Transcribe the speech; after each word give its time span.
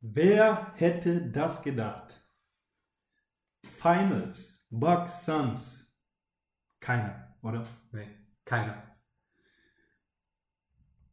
Wer 0.00 0.72
hätte 0.74 1.20
das 1.30 1.62
gedacht? 1.62 2.20
Finals, 3.72 4.64
Bucks, 4.70 5.24
Suns. 5.24 5.96
Keiner, 6.80 7.36
oder? 7.42 7.66
Nee, 7.90 8.08
keiner. 8.44 8.82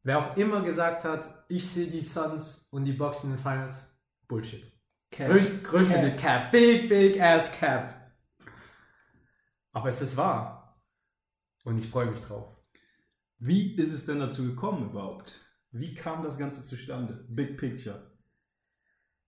Wer 0.03 0.19
auch 0.19 0.37
immer 0.37 0.61
gesagt 0.61 1.03
hat, 1.03 1.45
ich 1.49 1.67
sehe 1.67 1.87
die 1.87 2.01
Suns 2.01 2.67
und 2.69 2.85
die 2.85 2.93
Bucks 2.93 3.23
in 3.23 3.31
den 3.31 3.39
Finals, 3.39 3.99
Bullshit. 4.27 4.71
Cap. 5.09 5.31
Größ, 5.31 5.63
größte 5.63 6.15
Cap. 6.15 6.17
Cap. 6.17 6.51
Big, 6.51 6.87
big 6.87 7.19
ass 7.19 7.51
Cap. 7.51 8.13
Aber 9.71 9.89
es 9.89 10.01
ist 10.01 10.15
wahr. 10.15 10.79
Und 11.63 11.79
ich 11.79 11.89
freue 11.89 12.05
mich 12.05 12.21
drauf. 12.21 12.55
Wie 13.39 13.75
ist 13.75 13.91
es 13.91 14.05
denn 14.05 14.19
dazu 14.19 14.43
gekommen 14.43 14.91
überhaupt? 14.91 15.39
Wie 15.71 15.95
kam 15.95 16.21
das 16.21 16.37
Ganze 16.37 16.63
zustande? 16.63 17.25
Big 17.27 17.57
Picture. 17.57 18.14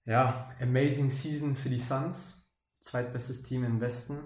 Ja, 0.08 0.56
amazing 0.62 1.10
Season 1.10 1.54
für 1.54 1.68
die 1.68 1.78
Suns. 1.78 2.50
Zweitbestes 2.80 3.44
Team 3.44 3.66
im 3.66 3.82
Westen. 3.82 4.20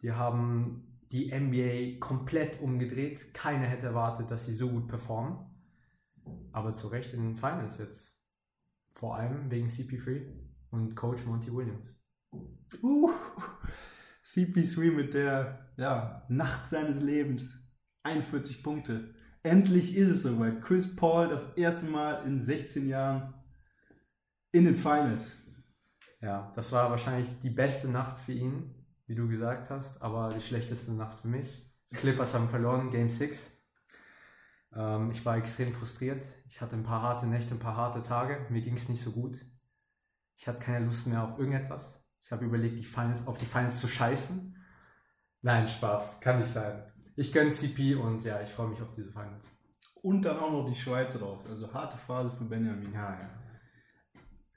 Die 0.00 0.12
haben 0.12 0.96
die 1.10 1.36
NBA 1.36 1.98
komplett 1.98 2.60
umgedreht. 2.60 3.34
Keiner 3.34 3.66
hätte 3.66 3.86
erwartet, 3.86 4.30
dass 4.30 4.46
sie 4.46 4.54
so 4.54 4.70
gut 4.70 4.86
performen. 4.86 5.40
Aber 6.52 6.72
zu 6.74 6.86
Recht 6.86 7.14
in 7.14 7.24
den 7.24 7.36
Finals 7.36 7.78
jetzt. 7.78 8.24
Vor 8.90 9.16
allem 9.16 9.50
wegen 9.50 9.66
CP3 9.66 10.22
und 10.70 10.94
Coach 10.94 11.24
Monty 11.24 11.52
Williams. 11.52 12.00
Uh, 12.80 13.10
CP3 14.24 14.92
mit 14.92 15.14
der 15.14 15.68
ja, 15.76 16.22
Nacht 16.28 16.68
seines 16.68 17.02
Lebens. 17.02 17.56
41 18.04 18.62
Punkte. 18.62 19.16
Endlich 19.42 19.96
ist 19.96 20.08
es 20.08 20.22
soweit. 20.22 20.62
Chris 20.62 20.94
Paul 20.94 21.26
das 21.26 21.54
erste 21.54 21.86
Mal 21.86 22.24
in 22.24 22.40
16 22.40 22.88
Jahren 22.88 23.34
in 24.58 24.64
den 24.64 24.76
Finals. 24.76 25.36
Ja, 26.20 26.50
das 26.56 26.72
war 26.72 26.90
wahrscheinlich 26.90 27.30
die 27.40 27.50
beste 27.50 27.88
Nacht 27.88 28.18
für 28.18 28.32
ihn, 28.32 28.74
wie 29.06 29.14
du 29.14 29.28
gesagt 29.28 29.70
hast, 29.70 30.02
aber 30.02 30.30
die 30.30 30.40
schlechteste 30.40 30.92
Nacht 30.92 31.20
für 31.20 31.28
mich. 31.28 31.72
Clippers 31.92 32.34
haben 32.34 32.48
verloren, 32.48 32.90
Game 32.90 33.08
6. 33.08 33.56
Ähm, 34.74 35.12
ich 35.12 35.24
war 35.24 35.36
extrem 35.36 35.72
frustriert. 35.72 36.26
Ich 36.48 36.60
hatte 36.60 36.74
ein 36.74 36.82
paar 36.82 37.02
harte 37.02 37.26
Nächte, 37.26 37.54
ein 37.54 37.60
paar 37.60 37.76
harte 37.76 38.02
Tage. 38.02 38.46
Mir 38.50 38.60
ging 38.60 38.74
es 38.74 38.88
nicht 38.88 39.00
so 39.00 39.12
gut. 39.12 39.38
Ich 40.36 40.48
hatte 40.48 40.58
keine 40.58 40.86
Lust 40.86 41.06
mehr 41.06 41.22
auf 41.22 41.38
irgendetwas. 41.38 42.04
Ich 42.20 42.32
habe 42.32 42.44
überlegt, 42.44 42.80
die 42.80 42.84
Finals, 42.84 43.26
auf 43.28 43.38
die 43.38 43.46
Finals 43.46 43.80
zu 43.80 43.86
scheißen. 43.86 44.56
Nein, 45.42 45.68
Spaß, 45.68 46.20
kann 46.20 46.40
nicht 46.40 46.50
sein. 46.50 46.82
Ich 47.14 47.32
gönne 47.32 47.50
CP 47.50 47.94
und 47.94 48.24
ja, 48.24 48.42
ich 48.42 48.48
freue 48.48 48.68
mich 48.68 48.82
auf 48.82 48.90
diese 48.90 49.12
Finals. 49.12 49.48
Und 50.02 50.22
dann 50.22 50.36
auch 50.38 50.50
noch 50.50 50.68
die 50.68 50.74
Schweiz 50.74 51.18
raus. 51.20 51.46
Also 51.48 51.72
harte 51.72 51.96
Phase 51.96 52.36
für 52.36 52.44
Benjamin. 52.44 52.92
Ja, 52.92 53.18
ja. 53.20 53.30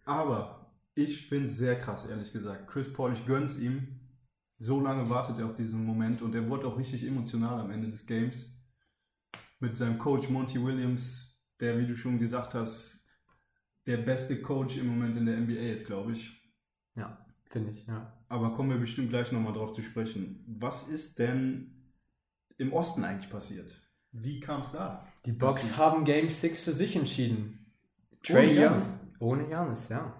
Aber 0.05 0.73
ich 0.95 1.27
finde 1.27 1.45
es 1.45 1.57
sehr 1.57 1.77
krass, 1.79 2.05
ehrlich 2.05 2.31
gesagt. 2.31 2.67
Chris 2.67 2.91
Paul, 2.91 3.13
ich 3.13 3.25
gönn's 3.25 3.59
ihm. 3.59 3.99
So 4.57 4.79
lange 4.79 5.09
wartet 5.09 5.39
er 5.39 5.45
auf 5.45 5.55
diesen 5.55 5.83
Moment 5.85 6.21
und 6.21 6.35
er 6.35 6.47
wurde 6.47 6.67
auch 6.67 6.77
richtig 6.77 7.05
emotional 7.05 7.59
am 7.59 7.71
Ende 7.71 7.89
des 7.89 8.05
Games. 8.05 8.61
Mit 9.59 9.75
seinem 9.75 9.97
Coach 9.97 10.29
Monty 10.29 10.63
Williams, 10.63 11.41
der, 11.59 11.79
wie 11.79 11.87
du 11.87 11.95
schon 11.95 12.19
gesagt 12.19 12.53
hast, 12.53 13.07
der 13.87 13.97
beste 13.97 14.41
Coach 14.41 14.77
im 14.77 14.87
Moment 14.87 15.17
in 15.17 15.25
der 15.25 15.37
NBA 15.37 15.71
ist, 15.71 15.87
glaube 15.87 16.11
ich. 16.11 16.39
Ja, 16.95 17.25
finde 17.49 17.71
ich, 17.71 17.87
ja. 17.87 18.13
Aber 18.27 18.53
kommen 18.53 18.69
wir 18.69 18.77
bestimmt 18.77 19.09
gleich 19.09 19.31
nochmal 19.31 19.53
drauf 19.53 19.73
zu 19.73 19.81
sprechen. 19.81 20.43
Was 20.47 20.87
ist 20.87 21.17
denn 21.19 21.93
im 22.57 22.73
Osten 22.73 23.03
eigentlich 23.03 23.31
passiert? 23.31 23.81
Wie 24.11 24.39
kam 24.39 24.61
es 24.61 24.71
da? 24.71 25.05
Die 25.25 25.31
Bucks 25.31 25.77
haben 25.77 26.03
Game 26.03 26.29
6 26.29 26.61
für 26.61 26.73
sich 26.73 26.95
entschieden. 26.95 27.73
Trey 28.23 28.59
Young. 28.59 28.81
Ohne 29.21 29.47
Janis, 29.47 29.89
ja. 29.89 30.13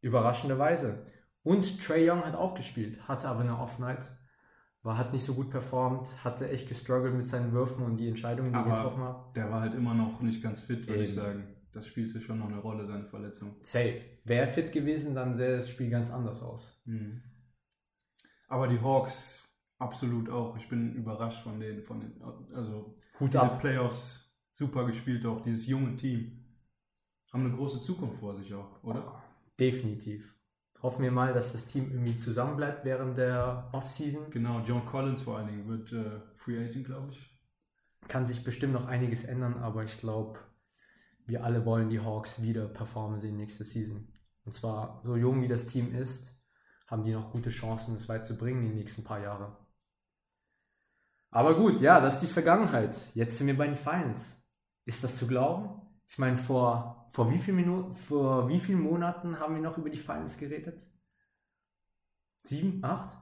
Überraschenderweise. 0.00 1.04
Und 1.42 1.82
Trey 1.84 2.08
Young 2.08 2.24
hat 2.24 2.34
auch 2.34 2.54
gespielt, 2.54 3.06
hatte 3.08 3.28
aber 3.28 3.40
eine 3.40 3.58
Off-Night. 3.58 4.10
War, 4.82 4.98
hat 4.98 5.12
nicht 5.12 5.24
so 5.24 5.34
gut 5.34 5.50
performt, 5.50 6.24
hatte 6.24 6.48
echt 6.50 6.68
gestruggelt 6.68 7.14
mit 7.14 7.26
seinen 7.26 7.52
Würfen 7.52 7.84
und 7.84 7.96
die 7.96 8.08
Entscheidungen, 8.08 8.52
die 8.52 8.58
er 8.58 8.64
getroffen 8.64 9.02
hat. 9.02 9.34
Der 9.36 9.50
war 9.50 9.62
halt 9.62 9.74
immer 9.74 9.94
noch 9.94 10.20
nicht 10.20 10.42
ganz 10.42 10.60
fit, 10.60 10.86
würde 10.86 11.04
ich 11.04 11.14
sagen. 11.14 11.46
Das 11.72 11.86
spielte 11.86 12.20
schon 12.20 12.38
noch 12.38 12.48
eine 12.48 12.58
Rolle, 12.58 12.86
seine 12.86 13.04
Verletzung. 13.04 13.56
Safe. 13.62 14.00
Wäre 14.24 14.46
er 14.46 14.48
fit 14.48 14.72
gewesen, 14.72 15.14
dann 15.14 15.34
sähe 15.34 15.56
das 15.56 15.70
Spiel 15.70 15.90
ganz 15.90 16.10
anders 16.10 16.42
aus. 16.42 16.82
Mhm. 16.84 17.22
Aber 18.48 18.68
die 18.68 18.80
Hawks 18.80 19.48
absolut 19.78 20.28
auch. 20.28 20.56
Ich 20.56 20.68
bin 20.68 20.94
überrascht 20.94 21.42
von 21.42 21.58
denen, 21.58 21.82
von 21.82 22.00
den, 22.00 22.22
also 22.54 22.98
Hut 23.18 23.32
diese 23.32 23.42
ab. 23.42 23.58
Playoffs 23.58 24.38
super 24.52 24.86
gespielt 24.86 25.26
auch, 25.26 25.40
dieses 25.40 25.66
junge 25.66 25.96
Team. 25.96 26.43
Haben 27.34 27.46
eine 27.46 27.56
große 27.56 27.80
Zukunft 27.80 28.20
vor 28.20 28.36
sich 28.36 28.54
auch, 28.54 28.70
oder? 28.84 29.20
Definitiv. 29.58 30.36
Hoffen 30.80 31.02
wir 31.02 31.10
mal, 31.10 31.34
dass 31.34 31.50
das 31.50 31.66
Team 31.66 31.90
irgendwie 31.90 32.16
zusammenbleibt 32.16 32.84
während 32.84 33.18
der 33.18 33.68
Offseason. 33.72 34.30
Genau, 34.30 34.60
John 34.60 34.86
Collins 34.86 35.22
vor 35.22 35.38
allen 35.38 35.48
Dingen 35.48 35.66
wird 35.66 35.92
äh, 35.92 36.20
Free 36.36 36.64
Agent, 36.64 36.86
glaube 36.86 37.08
ich. 37.10 37.36
Kann 38.06 38.24
sich 38.24 38.44
bestimmt 38.44 38.72
noch 38.72 38.86
einiges 38.86 39.24
ändern, 39.24 39.56
aber 39.56 39.82
ich 39.82 39.98
glaube, 39.98 40.38
wir 41.26 41.42
alle 41.42 41.66
wollen 41.66 41.90
die 41.90 41.98
Hawks 41.98 42.40
wieder 42.40 42.68
performen 42.68 43.18
sehen 43.18 43.36
nächste 43.36 43.64
Season. 43.64 44.12
Und 44.44 44.54
zwar, 44.54 45.00
so 45.02 45.16
jung 45.16 45.42
wie 45.42 45.48
das 45.48 45.66
Team 45.66 45.92
ist, 45.92 46.40
haben 46.86 47.02
die 47.02 47.14
noch 47.14 47.32
gute 47.32 47.50
Chancen, 47.50 47.96
es 47.96 48.08
weit 48.08 48.26
zu 48.26 48.38
bringen 48.38 48.62
die 48.62 48.74
nächsten 48.76 49.02
paar 49.02 49.18
Jahre. 49.18 49.56
Aber 51.32 51.56
gut, 51.56 51.80
ja, 51.80 52.00
das 52.00 52.14
ist 52.14 52.22
die 52.22 52.32
Vergangenheit. 52.32 53.10
Jetzt 53.16 53.38
sind 53.38 53.48
wir 53.48 53.56
bei 53.56 53.66
den 53.66 53.74
Finals. 53.74 54.40
Ist 54.84 55.02
das 55.02 55.16
zu 55.16 55.26
glauben? 55.26 55.80
Ich 56.08 56.18
meine, 56.18 56.36
vor, 56.36 57.08
vor 57.12 57.32
wie 57.32 57.38
vielen 57.38 57.56
Minuten, 57.56 57.96
vor 57.96 58.48
wie 58.48 58.60
vielen 58.60 58.80
Monaten 58.80 59.38
haben 59.38 59.54
wir 59.54 59.62
noch 59.62 59.78
über 59.78 59.90
die 59.90 59.98
Finals 59.98 60.38
geredet? 60.38 60.86
Sieben, 62.44 62.84
acht? 62.84 63.16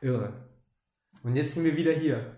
Irre. 0.00 0.50
Und 1.22 1.36
jetzt 1.36 1.54
sind 1.54 1.64
wir 1.64 1.76
wieder 1.76 1.92
hier. 1.92 2.36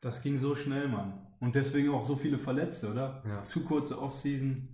Das 0.00 0.22
ging 0.22 0.38
so 0.38 0.54
schnell, 0.54 0.88
Mann. 0.88 1.26
Und 1.40 1.54
deswegen 1.54 1.90
auch 1.90 2.02
so 2.02 2.16
viele 2.16 2.38
Verletzte, 2.38 2.90
oder? 2.90 3.22
Ja. 3.26 3.44
Zu 3.44 3.64
kurze 3.64 4.00
Offseason, 4.00 4.68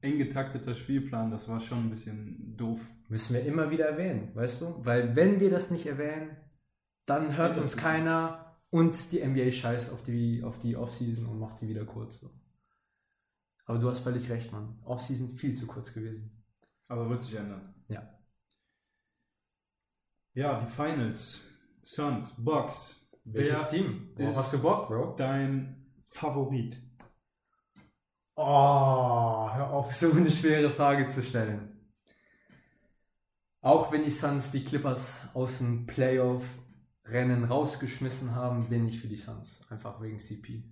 eng 0.00 0.18
getakteter 0.18 0.74
Spielplan, 0.74 1.30
das 1.30 1.48
war 1.48 1.60
schon 1.60 1.84
ein 1.84 1.90
bisschen 1.90 2.56
doof. 2.56 2.80
Müssen 3.08 3.34
wir 3.34 3.44
immer 3.44 3.70
wieder 3.70 3.86
erwähnen, 3.86 4.34
weißt 4.34 4.60
du? 4.62 4.84
Weil 4.84 5.14
wenn 5.14 5.38
wir 5.38 5.50
das 5.50 5.70
nicht 5.70 5.86
erwähnen, 5.86 6.36
dann 7.06 7.36
hört 7.36 7.58
uns 7.58 7.76
keiner 7.76 8.56
und 8.70 9.12
die 9.12 9.24
NBA 9.24 9.52
scheißt 9.52 9.92
auf 9.92 10.02
die, 10.02 10.42
auf 10.42 10.58
die 10.58 10.76
Offseason 10.76 11.26
und 11.26 11.38
macht 11.38 11.58
sie 11.58 11.68
wieder 11.68 11.84
kurz. 11.84 12.20
So. 12.20 12.30
Aber 13.66 13.78
du 13.78 13.90
hast 13.90 14.00
völlig 14.00 14.28
recht, 14.30 14.52
Mann. 14.52 14.78
Offseason 14.84 15.30
viel 15.36 15.54
zu 15.54 15.66
kurz 15.66 15.92
gewesen. 15.92 16.30
Aber 16.88 17.08
wird 17.10 17.22
sich 17.24 17.34
ändern. 17.34 17.74
Ja. 17.88 18.08
Ja, 20.34 20.60
die 20.60 20.66
Finals. 20.70 21.42
Suns, 21.82 22.42
Bucks. 22.44 23.10
Welches 23.24 23.62
Wer 23.64 23.68
Team? 23.70 24.10
Worauf 24.16 24.30
ist- 24.30 24.36
hast 24.38 24.52
du 24.54 24.58
Bock, 24.62 24.88
Bro? 24.88 25.14
dein 25.16 25.84
Favorit? 26.08 26.80
Oh, 28.36 29.50
hör 29.52 29.70
auf, 29.72 29.94
so 29.94 30.10
eine 30.12 30.30
schwere 30.30 30.70
Frage 30.70 31.08
zu 31.08 31.22
stellen. 31.22 31.72
Auch 33.62 33.90
wenn 33.90 34.02
die 34.02 34.10
Suns 34.10 34.50
die 34.50 34.64
Clippers 34.64 35.22
aus 35.34 35.58
dem 35.58 35.86
Playoff-Rennen 35.86 37.44
rausgeschmissen 37.44 38.34
haben, 38.34 38.68
bin 38.68 38.86
ich 38.86 39.00
für 39.00 39.08
die 39.08 39.16
Suns. 39.16 39.66
Einfach 39.70 40.00
wegen 40.02 40.20
CP. 40.20 40.62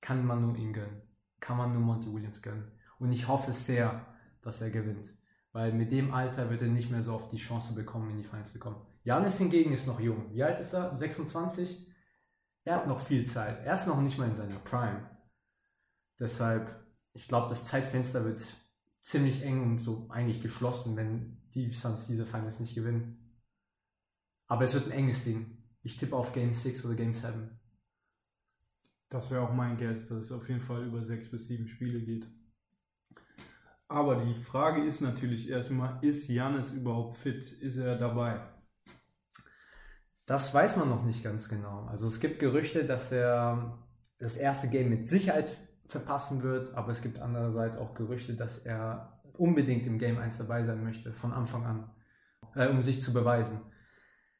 Kann 0.00 0.24
man 0.24 0.42
nur 0.42 0.56
ihm 0.56 0.72
gönnen. 0.72 1.02
Kann 1.40 1.56
man 1.56 1.72
nur 1.72 1.82
Monty 1.82 2.12
Williams 2.12 2.42
gönnen. 2.42 2.70
Und 2.98 3.12
ich 3.12 3.28
hoffe 3.28 3.52
sehr, 3.52 4.06
dass 4.42 4.60
er 4.60 4.70
gewinnt. 4.70 5.12
Weil 5.52 5.72
mit 5.72 5.92
dem 5.92 6.12
Alter 6.12 6.50
wird 6.50 6.62
er 6.62 6.68
nicht 6.68 6.90
mehr 6.90 7.02
so 7.02 7.14
oft 7.14 7.32
die 7.32 7.36
Chance 7.36 7.74
bekommen, 7.74 8.10
in 8.10 8.18
die 8.18 8.24
Finals 8.24 8.52
zu 8.52 8.58
kommen. 8.58 8.84
Janis 9.04 9.38
hingegen 9.38 9.72
ist 9.72 9.86
noch 9.86 10.00
jung. 10.00 10.32
Wie 10.34 10.42
alt 10.42 10.58
ist 10.58 10.74
er? 10.74 10.96
26? 10.96 11.86
Er 12.64 12.76
hat 12.76 12.86
noch 12.86 13.00
viel 13.00 13.26
Zeit. 13.26 13.64
Er 13.64 13.74
ist 13.74 13.86
noch 13.86 14.00
nicht 14.00 14.18
mal 14.18 14.28
in 14.28 14.34
seiner 14.34 14.58
Prime. 14.58 15.08
Deshalb, 16.18 16.84
ich 17.14 17.28
glaube, 17.28 17.48
das 17.48 17.64
Zeitfenster 17.64 18.24
wird 18.24 18.44
ziemlich 19.00 19.42
eng 19.42 19.62
und 19.62 19.78
so 19.78 20.08
eigentlich 20.10 20.42
geschlossen, 20.42 20.96
wenn 20.96 21.40
die 21.54 21.70
Suns 21.70 22.06
diese 22.06 22.26
Finals 22.26 22.60
nicht 22.60 22.74
gewinnen. 22.74 23.40
Aber 24.46 24.64
es 24.64 24.74
wird 24.74 24.86
ein 24.86 24.92
enges 24.92 25.24
Ding. 25.24 25.62
Ich 25.82 25.96
tippe 25.96 26.16
auf 26.16 26.32
Game 26.32 26.52
6 26.52 26.84
oder 26.84 26.94
Game 26.94 27.14
7. 27.14 27.57
Das 29.08 29.30
wäre 29.30 29.42
auch 29.42 29.52
mein 29.52 29.76
Guess, 29.76 30.06
dass 30.06 30.24
es 30.24 30.32
auf 30.32 30.48
jeden 30.48 30.60
Fall 30.60 30.84
über 30.84 31.02
sechs 31.02 31.30
bis 31.30 31.46
sieben 31.46 31.66
Spiele 31.66 32.00
geht. 32.00 32.28
Aber 33.88 34.16
die 34.16 34.34
Frage 34.34 34.84
ist 34.84 35.00
natürlich 35.00 35.48
erstmal, 35.48 35.98
ist 36.02 36.28
Janis 36.28 36.72
überhaupt 36.72 37.16
fit? 37.16 37.50
Ist 37.52 37.78
er 37.78 37.96
dabei? 37.96 38.40
Das 40.26 40.52
weiß 40.52 40.76
man 40.76 40.90
noch 40.90 41.04
nicht 41.04 41.24
ganz 41.24 41.48
genau. 41.48 41.86
Also 41.86 42.06
es 42.06 42.20
gibt 42.20 42.38
Gerüchte, 42.38 42.84
dass 42.84 43.10
er 43.12 43.78
das 44.18 44.36
erste 44.36 44.68
Game 44.68 44.90
mit 44.90 45.08
Sicherheit 45.08 45.56
verpassen 45.86 46.42
wird, 46.42 46.74
aber 46.74 46.92
es 46.92 47.00
gibt 47.00 47.18
andererseits 47.18 47.78
auch 47.78 47.94
Gerüchte, 47.94 48.34
dass 48.34 48.58
er 48.58 49.22
unbedingt 49.38 49.86
im 49.86 49.98
Game 49.98 50.18
1 50.18 50.36
dabei 50.36 50.64
sein 50.64 50.84
möchte, 50.84 51.14
von 51.14 51.32
Anfang 51.32 51.64
an, 51.64 51.90
äh, 52.54 52.68
um 52.68 52.82
sich 52.82 53.00
zu 53.00 53.14
beweisen. 53.14 53.62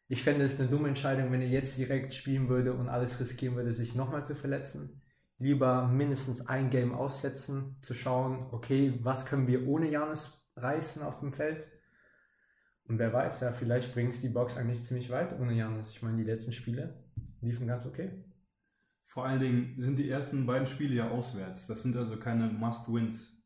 Ich 0.08 0.22
fände 0.22 0.44
es 0.44 0.58
eine 0.58 0.68
dumme 0.68 0.88
Entscheidung, 0.88 1.30
wenn 1.30 1.42
er 1.42 1.48
jetzt 1.48 1.76
direkt 1.76 2.14
spielen 2.14 2.48
würde 2.48 2.72
und 2.72 2.88
alles 2.88 3.20
riskieren 3.20 3.56
würde, 3.56 3.72
sich 3.72 3.94
nochmal 3.94 4.24
zu 4.24 4.34
verletzen. 4.34 5.02
Lieber 5.38 5.86
mindestens 5.86 6.48
ein 6.48 6.70
Game 6.70 6.94
aussetzen, 6.94 7.76
zu 7.82 7.94
schauen, 7.94 8.48
okay, 8.50 8.98
was 9.02 9.26
können 9.26 9.46
wir 9.46 9.68
ohne 9.68 9.88
Janis 9.88 10.50
reißen 10.56 11.02
auf 11.02 11.20
dem 11.20 11.32
Feld. 11.32 11.70
Und 12.84 12.98
wer 12.98 13.12
weiß, 13.12 13.40
ja, 13.40 13.52
vielleicht 13.52 13.92
bringen 13.92 14.08
es 14.08 14.22
die 14.22 14.30
Box 14.30 14.56
eigentlich 14.56 14.84
ziemlich 14.84 15.10
weit 15.10 15.38
ohne 15.38 15.52
Janis. 15.52 15.90
Ich 15.90 16.02
meine, 16.02 16.16
die 16.16 16.24
letzten 16.24 16.52
Spiele 16.52 17.04
liefen 17.42 17.66
ganz 17.66 17.84
okay. 17.84 18.24
Vor 19.04 19.26
allen 19.26 19.40
Dingen 19.40 19.74
sind 19.78 19.98
die 19.98 20.08
ersten 20.08 20.46
beiden 20.46 20.66
Spiele 20.66 20.94
ja 20.94 21.10
auswärts. 21.10 21.66
Das 21.66 21.82
sind 21.82 21.96
also 21.96 22.18
keine 22.18 22.48
Must-Wins. 22.48 23.42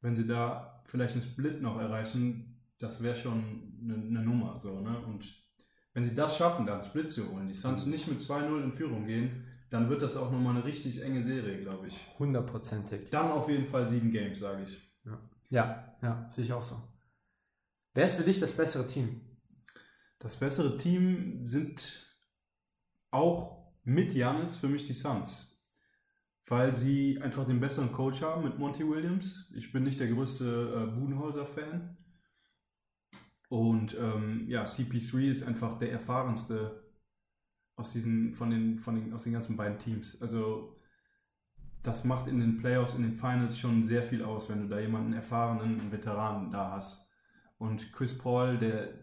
Wenn 0.00 0.16
sie 0.16 0.26
da 0.26 0.82
vielleicht 0.86 1.14
einen 1.14 1.22
Split 1.22 1.60
noch 1.60 1.78
erreichen, 1.78 2.62
das 2.78 3.02
wäre 3.02 3.14
schon 3.14 3.78
eine, 3.82 3.94
eine, 3.94 4.22
Nummer. 4.22 4.58
So, 4.58 4.80
ne? 4.80 4.98
Und 5.04 5.47
wenn 5.94 6.04
sie 6.04 6.14
das 6.14 6.36
schaffen, 6.36 6.66
da 6.66 6.74
einen 6.74 6.82
Split 6.82 7.10
zu 7.10 7.30
holen, 7.30 7.48
die 7.48 7.54
Suns 7.54 7.86
nicht 7.86 8.08
mit 8.08 8.20
2-0 8.20 8.62
in 8.62 8.72
Führung 8.72 9.06
gehen, 9.06 9.44
dann 9.70 9.90
wird 9.90 10.02
das 10.02 10.16
auch 10.16 10.30
nochmal 10.30 10.56
eine 10.56 10.64
richtig 10.64 11.02
enge 11.02 11.22
Serie, 11.22 11.60
glaube 11.60 11.88
ich. 11.88 11.98
Hundertprozentig. 12.18 13.10
Dann 13.10 13.30
auf 13.30 13.48
jeden 13.48 13.66
Fall 13.66 13.84
sieben 13.84 14.10
Games, 14.10 14.38
sage 14.38 14.62
ich. 14.62 14.80
Ja. 15.04 15.20
ja, 15.50 15.98
ja, 16.02 16.30
sehe 16.30 16.44
ich 16.44 16.52
auch 16.52 16.62
so. 16.62 16.76
Wer 17.94 18.04
ist 18.04 18.16
für 18.16 18.22
dich 18.22 18.38
das 18.38 18.52
bessere 18.52 18.86
Team? 18.86 19.20
Das 20.18 20.36
bessere 20.36 20.76
Team 20.76 21.46
sind 21.46 22.06
auch 23.10 23.72
mit 23.84 24.12
Janis 24.12 24.56
für 24.56 24.68
mich 24.68 24.84
die 24.84 24.92
Suns. 24.92 25.58
Weil 26.46 26.74
sie 26.74 27.20
einfach 27.20 27.46
den 27.46 27.60
besseren 27.60 27.92
Coach 27.92 28.22
haben 28.22 28.44
mit 28.44 28.58
Monty 28.58 28.88
Williams. 28.88 29.50
Ich 29.54 29.70
bin 29.72 29.84
nicht 29.84 30.00
der 30.00 30.08
größte 30.08 30.88
äh, 30.88 30.94
Budenholzer-Fan. 30.94 31.96
Und 33.48 33.96
ähm, 33.98 34.44
ja, 34.48 34.64
CP3 34.64 35.30
ist 35.30 35.42
einfach 35.42 35.78
der 35.78 35.90
erfahrenste 35.92 36.82
aus 37.76 37.92
diesen, 37.92 38.34
von 38.34 38.50
den, 38.50 38.78
von 38.78 38.96
den, 38.96 39.12
aus 39.14 39.24
den 39.24 39.32
ganzen 39.32 39.56
beiden 39.56 39.78
Teams. 39.78 40.20
Also 40.20 40.76
das 41.82 42.04
macht 42.04 42.26
in 42.26 42.40
den 42.40 42.58
Playoffs, 42.58 42.94
in 42.94 43.02
den 43.02 43.14
Finals 43.14 43.58
schon 43.58 43.84
sehr 43.84 44.02
viel 44.02 44.22
aus, 44.22 44.50
wenn 44.50 44.62
du 44.62 44.68
da 44.68 44.80
jemanden 44.80 45.12
erfahrenen, 45.12 45.80
einen 45.80 45.92
Veteranen 45.92 46.50
da 46.50 46.72
hast. 46.72 47.08
Und 47.56 47.92
Chris 47.92 48.16
Paul, 48.18 48.58
der, 48.58 48.98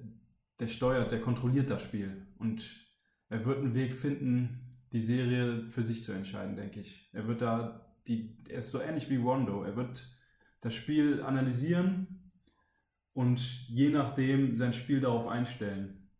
der 0.59 0.67
steuert, 0.67 1.11
der 1.11 1.21
kontrolliert 1.21 1.69
das 1.69 1.83
Spiel. 1.83 2.27
Und 2.37 2.85
er 3.29 3.45
wird 3.45 3.59
einen 3.59 3.73
Weg 3.73 3.93
finden, 3.93 4.79
die 4.91 5.01
Serie 5.01 5.65
für 5.65 5.83
sich 5.83 6.03
zu 6.03 6.11
entscheiden, 6.11 6.55
denke 6.55 6.81
ich. 6.81 7.09
Er 7.13 7.27
wird 7.27 7.41
da, 7.41 7.95
die, 8.07 8.37
er 8.49 8.59
ist 8.59 8.71
so 8.71 8.79
ähnlich 8.79 9.09
wie 9.09 9.17
Rondo. 9.17 9.63
Er 9.63 9.75
wird 9.75 10.07
das 10.61 10.73
Spiel 10.73 11.23
analysieren 11.23 12.24
und 13.15 13.67
je 13.69 13.89
nachdem 13.89 14.55
sein 14.55 14.73
Spiel 14.73 14.99
darauf 14.99 15.27
einstellen. 15.27 16.11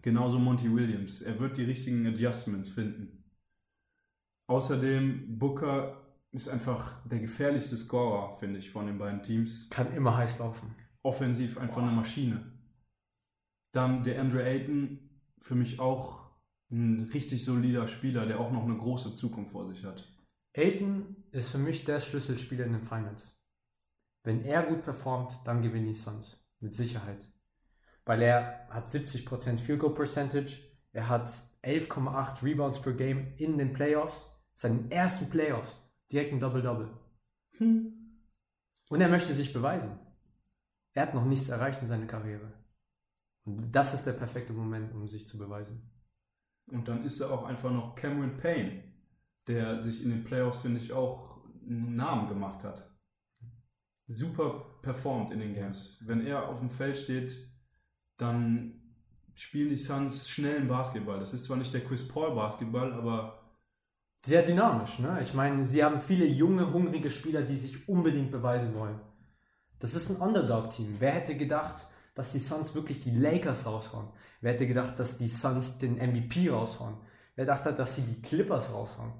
Genauso 0.00 0.38
Monty 0.38 0.72
Williams. 0.72 1.22
Er 1.22 1.38
wird 1.40 1.56
die 1.56 1.64
richtigen 1.64 2.06
Adjustments 2.06 2.68
finden. 2.68 3.24
Außerdem, 4.46 5.38
Booker 5.38 6.00
ist 6.30 6.48
einfach 6.48 7.04
der 7.06 7.20
gefährlichste 7.20 7.76
Scorer, 7.76 8.36
finde 8.36 8.58
ich, 8.58 8.70
von 8.70 8.86
den 8.86 8.98
beiden 8.98 9.22
Teams. 9.22 9.68
Kann 9.70 9.94
immer 9.94 10.16
heiß 10.16 10.38
laufen. 10.38 10.74
Offensiv 11.02 11.58
einfach 11.58 11.76
Boah. 11.76 11.84
eine 11.84 11.92
Maschine. 11.92 12.52
Dann 13.72 14.04
der 14.04 14.20
Andre 14.20 14.44
Ayton, 14.44 15.10
für 15.40 15.54
mich 15.54 15.80
auch 15.80 16.30
ein 16.70 17.10
richtig 17.12 17.44
solider 17.44 17.88
Spieler, 17.88 18.26
der 18.26 18.38
auch 18.40 18.52
noch 18.52 18.64
eine 18.64 18.76
große 18.76 19.16
Zukunft 19.16 19.52
vor 19.52 19.66
sich 19.66 19.84
hat. 19.84 20.08
Ayton 20.52 21.16
ist 21.32 21.50
für 21.50 21.58
mich 21.58 21.84
der 21.84 22.00
Schlüsselspieler 22.00 22.66
in 22.66 22.72
den 22.72 22.82
Finals. 22.82 23.43
Wenn 24.24 24.44
er 24.44 24.64
gut 24.64 24.82
performt, 24.82 25.38
dann 25.44 25.62
gewinnen 25.62 25.86
die 25.86 25.94
Suns. 25.94 26.44
Mit 26.60 26.74
Sicherheit 26.74 27.28
weil 28.04 28.22
er 28.22 28.66
hat 28.70 28.88
70% 28.88 29.58
Field 29.58 29.80
Goal 29.80 29.94
Percentage, 29.94 30.60
er 30.92 31.08
hat 31.08 31.28
11,8 31.62 32.42
Rebounds 32.42 32.80
per 32.80 32.92
Game 32.92 33.34
in 33.38 33.58
den 33.58 33.72
Playoffs, 33.72 34.24
seinen 34.52 34.90
ersten 34.90 35.30
Playoffs, 35.30 35.80
direkt 36.12 36.32
ein 36.32 36.40
Double-Double. 36.40 36.90
Hm. 37.58 37.92
Und 38.90 39.00
er 39.00 39.08
möchte 39.08 39.32
sich 39.32 39.52
beweisen. 39.52 39.98
Er 40.92 41.02
hat 41.02 41.14
noch 41.14 41.24
nichts 41.24 41.48
erreicht 41.48 41.82
in 41.82 41.88
seiner 41.88 42.06
Karriere. 42.06 42.52
Und 43.44 43.72
das 43.72 43.94
ist 43.94 44.04
der 44.04 44.12
perfekte 44.12 44.52
Moment, 44.52 44.92
um 44.94 45.08
sich 45.08 45.26
zu 45.26 45.38
beweisen. 45.38 45.90
Und 46.70 46.88
dann 46.88 47.04
ist 47.04 47.20
er 47.20 47.30
auch 47.30 47.44
einfach 47.44 47.70
noch 47.70 47.94
Cameron 47.94 48.36
Payne, 48.36 48.84
der 49.46 49.82
sich 49.82 50.02
in 50.02 50.10
den 50.10 50.24
Playoffs, 50.24 50.58
finde 50.58 50.78
ich, 50.78 50.92
auch 50.92 51.44
einen 51.66 51.96
Namen 51.96 52.28
gemacht 52.28 52.62
hat. 52.64 52.93
Super 54.06 54.78
performt 54.82 55.30
in 55.30 55.40
den 55.40 55.54
Games. 55.54 55.98
Wenn 56.00 56.26
er 56.26 56.48
auf 56.48 56.60
dem 56.60 56.70
Feld 56.70 56.96
steht, 56.96 57.36
dann 58.16 58.80
spielen 59.34 59.68
die 59.70 59.76
Suns 59.76 60.28
schnellen 60.28 60.68
Basketball. 60.68 61.18
Das 61.18 61.34
ist 61.34 61.44
zwar 61.44 61.56
nicht 61.56 61.72
der 61.72 61.82
Chris 61.82 62.06
Paul 62.06 62.34
Basketball, 62.34 62.92
aber 62.92 63.40
sehr 64.24 64.42
dynamisch. 64.42 64.98
Ne? 65.00 65.18
Ich 65.22 65.34
meine, 65.34 65.64
sie 65.64 65.84
haben 65.84 66.00
viele 66.00 66.26
junge, 66.26 66.72
hungrige 66.72 67.10
Spieler, 67.10 67.42
die 67.42 67.56
sich 67.56 67.88
unbedingt 67.88 68.30
beweisen 68.30 68.74
wollen. 68.74 69.00
Das 69.80 69.94
ist 69.94 70.08
ein 70.08 70.16
Underdog-Team. 70.16 70.96
Wer 70.98 71.12
hätte 71.12 71.36
gedacht, 71.36 71.86
dass 72.14 72.32
die 72.32 72.38
Suns 72.38 72.74
wirklich 72.74 73.00
die 73.00 73.10
Lakers 73.10 73.66
raushauen? 73.66 74.08
Wer 74.40 74.52
hätte 74.52 74.66
gedacht, 74.66 74.98
dass 74.98 75.18
die 75.18 75.28
Suns 75.28 75.78
den 75.78 75.96
MVP 75.96 76.48
raushauen? 76.48 76.96
Wer 77.36 77.44
dachte, 77.44 77.72
dass 77.72 77.96
sie 77.96 78.02
die 78.02 78.22
Clippers 78.22 78.72
raushauen? 78.72 79.12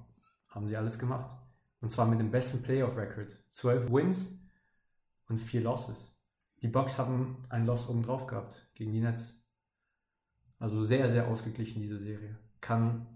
Haben 0.49 0.69
sie 0.69 0.77
alles 0.77 0.99
gemacht. 0.99 1.35
Und 1.81 1.91
zwar 1.91 2.07
mit 2.07 2.21
dem 2.21 2.31
besten 2.31 2.63
Playoff-Record. 2.63 3.37
12 3.51 3.93
Wins 3.93 4.31
und 5.29 5.38
4 5.38 5.62
Losses. 5.62 6.17
Die 6.62 6.69
Bucks 6.69 6.99
haben 6.99 7.44
ein 7.49 7.67
Loss 7.67 7.88
oben 7.88 8.03
drauf 8.03 8.26
gehabt 8.26 8.71
gegen 8.75 8.93
die 8.93 9.00
Nets. 9.00 9.44
Also 10.59 10.82
sehr, 10.82 11.11
sehr 11.11 11.29
ausgeglichen 11.29 11.81
diese 11.81 11.99
Serie. 11.99 12.38
Kann 12.61 13.06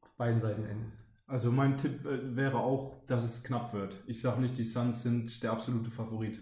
auf 0.00 0.14
beiden 0.14 0.40
Seiten 0.40 0.64
enden. 0.64 0.92
Also 1.26 1.50
mein 1.50 1.76
Tipp 1.76 2.04
äh, 2.06 2.36
wäre 2.36 2.58
auch, 2.58 3.04
dass 3.06 3.24
es 3.24 3.42
knapp 3.44 3.72
wird. 3.72 4.02
Ich 4.06 4.20
sage 4.20 4.40
nicht, 4.40 4.56
die 4.56 4.64
Suns 4.64 5.02
sind 5.02 5.42
der 5.42 5.52
absolute 5.52 5.90
Favorit. 5.90 6.40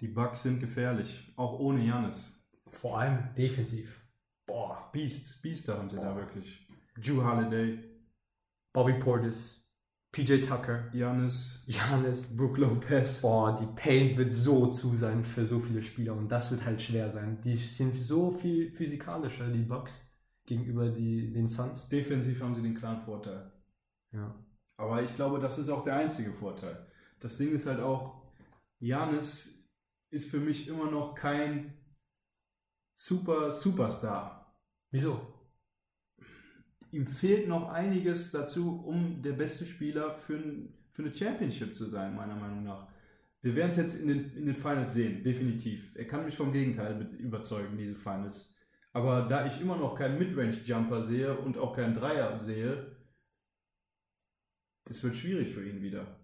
Die 0.00 0.08
Bucks 0.08 0.42
sind 0.42 0.60
gefährlich, 0.60 1.32
auch 1.36 1.58
ohne 1.58 1.84
Janis. 1.84 2.48
Vor 2.70 2.98
allem 2.98 3.34
defensiv. 3.36 4.04
Boah, 4.44 4.90
Beast, 4.92 5.42
Biester 5.42 5.78
haben 5.78 5.90
sie 5.90 5.96
Boah. 5.96 6.04
da 6.04 6.16
wirklich. 6.16 6.66
Drew 6.96 7.22
Holiday. 7.22 7.78
Bobby 8.72 8.94
Portis. 8.94 9.65
PJ 10.16 10.40
Tucker. 10.40 10.88
Janis. 10.94 11.62
Janis. 11.66 12.34
Brook 12.34 12.56
Lopez. 12.56 13.20
Boah, 13.20 13.54
die 13.54 13.66
Paint 13.66 14.16
wird 14.16 14.32
so 14.32 14.68
zu 14.68 14.96
sein 14.96 15.22
für 15.22 15.44
so 15.44 15.60
viele 15.60 15.82
Spieler 15.82 16.14
und 16.14 16.30
das 16.30 16.50
wird 16.50 16.64
halt 16.64 16.80
schwer 16.80 17.10
sein. 17.10 17.38
Die 17.44 17.54
sind 17.54 17.94
so 17.94 18.30
viel 18.30 18.72
physikalischer, 18.72 19.46
die 19.48 19.60
Bucks, 19.60 20.16
gegenüber 20.46 20.88
die, 20.88 21.30
den 21.34 21.50
Suns. 21.50 21.90
Defensiv 21.90 22.40
haben 22.40 22.54
sie 22.54 22.62
den 22.62 22.74
klaren 22.74 23.02
Vorteil. 23.02 23.52
Ja. 24.12 24.34
Aber 24.78 25.02
ich 25.02 25.14
glaube, 25.14 25.38
das 25.38 25.58
ist 25.58 25.68
auch 25.68 25.84
der 25.84 25.96
einzige 25.96 26.32
Vorteil. 26.32 26.86
Das 27.20 27.36
Ding 27.36 27.52
ist 27.52 27.66
halt 27.66 27.80
auch, 27.80 28.22
Janis 28.78 29.68
ist 30.08 30.30
für 30.30 30.40
mich 30.40 30.66
immer 30.66 30.90
noch 30.90 31.14
kein 31.14 31.74
super 32.94 33.52
Superstar. 33.52 34.56
Wieso? 34.90 35.20
Ihm 36.90 37.06
fehlt 37.06 37.48
noch 37.48 37.68
einiges 37.68 38.30
dazu, 38.30 38.82
um 38.84 39.22
der 39.22 39.32
beste 39.32 39.64
Spieler 39.64 40.14
für, 40.14 40.36
ein, 40.36 40.72
für 40.92 41.02
eine 41.02 41.14
Championship 41.14 41.76
zu 41.76 41.86
sein, 41.86 42.14
meiner 42.14 42.36
Meinung 42.36 42.64
nach. 42.64 42.88
Wir 43.42 43.54
werden 43.54 43.70
es 43.70 43.76
jetzt 43.76 44.00
in 44.00 44.08
den, 44.08 44.36
in 44.36 44.46
den 44.46 44.56
Finals 44.56 44.94
sehen, 44.94 45.22
definitiv. 45.22 45.94
Er 45.94 46.06
kann 46.06 46.24
mich 46.24 46.36
vom 46.36 46.52
Gegenteil 46.52 47.00
überzeugen, 47.18 47.78
diese 47.78 47.94
Finals. 47.94 48.56
Aber 48.92 49.22
da 49.22 49.46
ich 49.46 49.60
immer 49.60 49.76
noch 49.76 49.94
keinen 49.94 50.18
Midrange-Jumper 50.18 51.02
sehe 51.02 51.36
und 51.36 51.58
auch 51.58 51.74
keinen 51.76 51.94
Dreier 51.94 52.40
sehe, 52.40 52.96
das 54.84 55.02
wird 55.02 55.16
schwierig 55.16 55.52
für 55.52 55.68
ihn 55.68 55.82
wieder. 55.82 56.18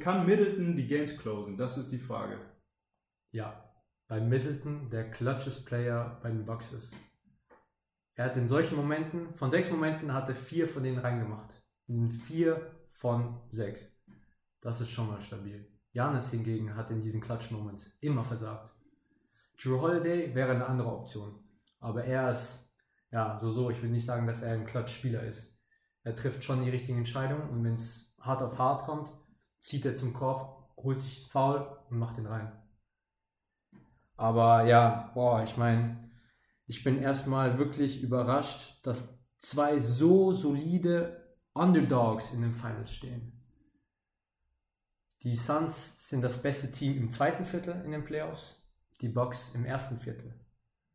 Kann 0.00 0.26
Middleton 0.26 0.74
die 0.74 0.86
Games 0.86 1.16
closen? 1.16 1.56
Das 1.56 1.78
ist 1.78 1.92
die 1.92 1.98
Frage. 1.98 2.38
Ja, 3.30 3.72
bei 4.08 4.20
Middleton 4.20 4.90
der 4.90 5.10
clutchest 5.10 5.64
Player 5.64 6.18
bei 6.22 6.30
den 6.30 6.44
Bucks 6.44 6.72
ist. 6.72 6.96
Er 8.14 8.26
hat 8.26 8.36
in 8.36 8.48
solchen 8.48 8.76
Momenten, 8.76 9.34
von 9.34 9.50
sechs 9.50 9.70
Momenten 9.70 10.12
hat 10.12 10.28
er 10.28 10.34
vier 10.34 10.68
von 10.68 10.82
denen 10.82 10.98
reingemacht. 10.98 11.62
In 11.86 12.12
vier 12.12 12.70
von 12.90 13.40
sechs. 13.48 14.02
Das 14.60 14.80
ist 14.80 14.90
schon 14.90 15.08
mal 15.08 15.20
stabil. 15.20 15.66
Janis 15.92 16.30
hingegen 16.30 16.74
hat 16.76 16.90
in 16.90 17.00
diesen 17.00 17.20
Clutch-Moments 17.20 17.90
immer 18.00 18.24
versagt. 18.24 18.74
Drew 19.62 19.80
Holiday 19.80 20.34
wäre 20.34 20.52
eine 20.52 20.66
andere 20.66 20.92
Option. 20.92 21.42
Aber 21.80 22.04
er 22.04 22.30
ist, 22.30 22.72
ja, 23.10 23.38
so, 23.38 23.50
so, 23.50 23.70
ich 23.70 23.82
will 23.82 23.90
nicht 23.90 24.06
sagen, 24.06 24.26
dass 24.26 24.42
er 24.42 24.54
ein 24.54 24.66
Clutch-Spieler 24.66 25.22
ist. 25.22 25.60
Er 26.04 26.14
trifft 26.14 26.44
schon 26.44 26.64
die 26.64 26.70
richtigen 26.70 26.98
Entscheidungen 26.98 27.48
und 27.50 27.64
wenn 27.64 27.74
es 27.74 28.14
hart 28.20 28.42
auf 28.42 28.58
hart 28.58 28.84
kommt, 28.84 29.12
zieht 29.60 29.84
er 29.84 29.94
zum 29.94 30.12
Korb, 30.12 30.72
holt 30.76 31.00
sich 31.00 31.20
einen 31.20 31.28
Foul 31.28 31.78
und 31.90 31.98
macht 31.98 32.16
den 32.16 32.26
rein. 32.26 32.52
Aber 34.16 34.64
ja, 34.64 35.10
boah, 35.14 35.42
ich 35.42 35.56
meine, 35.56 36.01
ich 36.66 36.84
bin 36.84 36.98
erstmal 36.98 37.58
wirklich 37.58 38.02
überrascht, 38.02 38.78
dass 38.82 39.18
zwei 39.38 39.78
so 39.78 40.32
solide 40.32 41.36
Underdogs 41.54 42.32
in 42.32 42.42
den 42.42 42.54
Finals 42.54 42.92
stehen. 42.92 43.32
Die 45.22 45.36
Suns 45.36 46.08
sind 46.08 46.22
das 46.22 46.42
beste 46.42 46.72
Team 46.72 46.96
im 46.96 47.12
zweiten 47.12 47.44
Viertel 47.44 47.82
in 47.84 47.92
den 47.92 48.04
Playoffs, 48.04 48.66
die 49.00 49.08
Bucks 49.08 49.54
im 49.54 49.64
ersten 49.64 49.98
Viertel. 49.98 50.34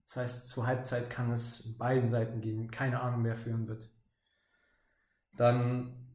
Das 0.06 0.18
heißt, 0.18 0.50
zur 0.50 0.66
Halbzeit 0.66 1.10
kann 1.10 1.32
es 1.32 1.78
beiden 1.78 2.10
Seiten 2.10 2.42
gehen, 2.42 2.72
keine 2.72 3.02
Ahnung, 3.02 3.24
wer 3.24 3.36
führen 3.36 3.68
wird. 3.68 3.90
Dann 5.36 6.08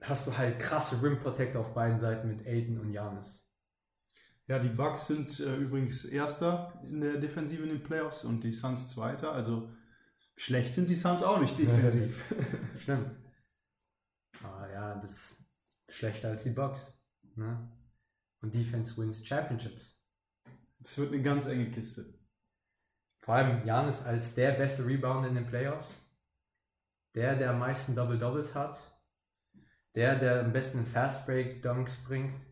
hast 0.00 0.26
du 0.26 0.36
halt 0.36 0.58
krasse 0.58 1.02
Rim 1.02 1.18
Protector 1.18 1.60
auf 1.60 1.74
beiden 1.74 1.98
Seiten 1.98 2.28
mit 2.28 2.46
Aiden 2.46 2.78
und 2.78 2.92
Janis. 2.92 3.49
Ja, 4.50 4.58
die 4.58 4.68
Bucks 4.68 5.06
sind 5.06 5.38
äh, 5.38 5.54
übrigens 5.58 6.04
Erster 6.04 6.82
in 6.82 7.00
der 7.00 7.18
Defensive 7.18 7.62
in 7.62 7.68
den 7.68 7.84
Playoffs 7.84 8.24
und 8.24 8.42
die 8.42 8.50
Suns 8.50 8.90
Zweiter. 8.90 9.30
Also 9.30 9.70
schlecht 10.34 10.74
sind 10.74 10.90
die 10.90 10.96
Suns 10.96 11.22
auch 11.22 11.40
nicht 11.40 11.56
defensiv. 11.56 12.20
Stimmt. 12.74 13.16
Aber 14.42 14.68
ja, 14.72 14.96
das 14.96 15.46
ist 15.86 15.98
schlechter 15.98 16.30
als 16.30 16.42
die 16.42 16.50
Bucks. 16.50 17.00
Ne? 17.36 17.70
Und 18.40 18.52
Defense 18.52 18.96
wins 18.96 19.24
Championships. 19.24 20.02
Es 20.82 20.98
wird 20.98 21.12
eine 21.12 21.22
ganz 21.22 21.46
enge 21.46 21.70
Kiste. 21.70 22.18
Vor 23.20 23.36
allem 23.36 23.64
Janis 23.64 24.02
als 24.02 24.34
der 24.34 24.50
beste 24.50 24.84
Rebounder 24.84 25.28
in 25.28 25.36
den 25.36 25.46
Playoffs. 25.46 26.00
Der, 27.14 27.36
der 27.36 27.50
am 27.50 27.60
meisten 27.60 27.94
Double-Doubles 27.94 28.56
hat. 28.56 29.00
Der, 29.94 30.18
der 30.18 30.40
am 30.40 30.52
besten 30.52 30.80
in 30.80 30.86
Fast 30.86 31.24
Break 31.24 31.62
Dunks 31.62 31.98
bringt. 31.98 32.49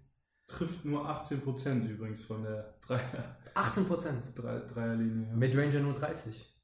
Trifft 0.49 0.85
nur 0.85 1.09
18% 1.09 1.87
übrigens 1.87 2.23
von 2.23 2.43
der 2.43 2.75
Dreier, 2.81 3.37
18%. 3.55 4.35
Drei, 4.35 4.59
Dreierlinie. 4.61 5.29
Ja. 5.29 5.37
Midranger 5.37 5.81
nur 5.81 5.93
30. 5.93 6.59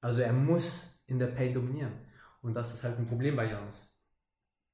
Also 0.00 0.22
er 0.22 0.32
muss 0.32 1.04
in 1.06 1.18
der 1.18 1.28
Paint 1.28 1.54
dominieren. 1.54 1.92
Und 2.40 2.54
das 2.54 2.74
ist 2.74 2.84
halt 2.84 2.98
ein 2.98 3.06
Problem 3.06 3.36
bei 3.36 3.50
Janis. 3.50 3.96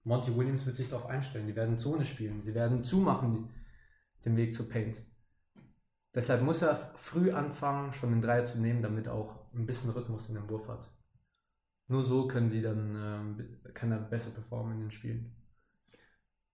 Monty 0.04 0.34
Williams 0.36 0.64
wird 0.66 0.76
sich 0.76 0.88
darauf 0.88 1.06
einstellen. 1.06 1.46
Die 1.46 1.56
werden 1.56 1.78
Zone 1.78 2.04
spielen. 2.04 2.42
Sie 2.42 2.54
werden 2.54 2.84
zumachen 2.84 3.32
die, 3.32 4.24
den 4.24 4.36
Weg 4.36 4.54
zur 4.54 4.68
Paint. 4.68 5.04
Deshalb 6.14 6.42
muss 6.42 6.62
er 6.62 6.76
früh 6.94 7.32
anfangen, 7.32 7.92
schon 7.92 8.10
den 8.10 8.20
Dreier 8.20 8.44
zu 8.44 8.58
nehmen, 8.58 8.82
damit 8.82 9.06
er 9.06 9.14
auch 9.14 9.52
ein 9.54 9.66
bisschen 9.66 9.90
Rhythmus 9.90 10.28
in 10.28 10.34
dem 10.36 10.48
Wurf 10.48 10.68
hat. 10.68 10.90
Nur 11.88 12.04
so 12.04 12.28
können 12.28 12.50
sie 12.50 12.62
dann, 12.62 12.94
ähm, 12.94 13.58
kann 13.74 13.90
er 13.90 13.98
besser 13.98 14.30
performen 14.30 14.74
in 14.74 14.80
den 14.80 14.90
Spielen. 14.90 15.34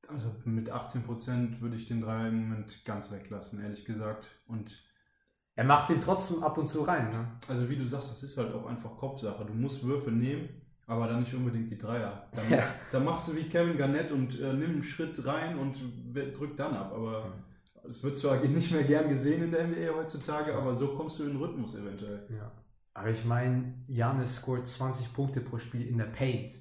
Also 0.08 0.34
mit 0.44 0.72
18% 0.72 1.60
würde 1.60 1.76
ich 1.76 1.84
den 1.84 2.00
Dreier 2.00 2.28
im 2.28 2.48
Moment 2.48 2.84
ganz 2.84 3.10
weglassen, 3.10 3.60
ehrlich 3.62 3.84
gesagt. 3.84 4.30
Und 4.46 4.82
Er 5.54 5.64
macht 5.64 5.90
den 5.90 6.00
trotzdem 6.00 6.42
ab 6.42 6.56
und 6.56 6.68
zu 6.68 6.82
rein. 6.82 7.10
Ne? 7.10 7.28
also 7.48 7.68
wie 7.68 7.76
du 7.76 7.86
sagst, 7.86 8.10
das 8.10 8.22
ist 8.22 8.38
halt 8.38 8.54
auch 8.54 8.66
einfach 8.66 8.96
Kopfsache. 8.96 9.44
Du 9.44 9.52
musst 9.54 9.82
Würfe 9.84 10.10
nehmen, 10.10 10.48
aber 10.86 11.08
dann 11.08 11.20
nicht 11.20 11.34
unbedingt 11.34 11.70
die 11.70 11.76
Dreier. 11.78 12.28
Dann, 12.32 12.50
Ja. 12.58 12.62
dann 12.92 13.04
machst 13.04 13.28
du 13.28 13.36
wie 13.36 13.42
Kevin 13.48 13.76
Garnett 13.76 14.10
und 14.12 14.40
äh, 14.40 14.52
nimm 14.54 14.70
einen 14.70 14.82
Schritt 14.82 15.24
rein 15.26 15.58
und 15.58 15.76
drück 16.38 16.56
dann 16.56 16.74
ab. 16.74 16.92
Aber 16.94 17.32
es 17.86 18.02
wird 18.02 18.16
zwar 18.16 18.36
nicht 18.40 18.70
mehr 18.72 18.84
gern 18.84 19.08
gesehen 19.08 19.42
in 19.42 19.50
der 19.50 19.66
NBA 19.66 19.94
heutzutage, 19.94 20.54
aber 20.54 20.74
so 20.74 20.88
kommst 20.94 21.18
du 21.18 21.24
in 21.24 21.30
den 21.30 21.38
Rhythmus 21.38 21.74
eventuell. 21.74 22.24
Ja. 22.30 22.50
Aber 22.94 23.10
ich 23.10 23.24
meine, 23.24 23.74
Janis 23.88 24.36
scoret 24.36 24.66
20 24.66 25.12
Punkte 25.12 25.40
pro 25.40 25.58
Spiel 25.58 25.86
in 25.86 25.98
der 25.98 26.06
Paint. 26.06 26.54